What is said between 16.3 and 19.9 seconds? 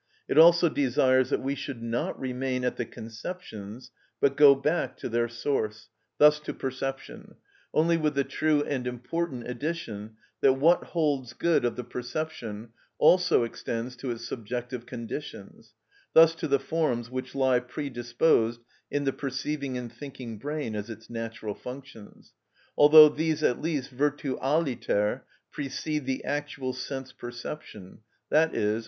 to the forms which lie predisposed in the perceiving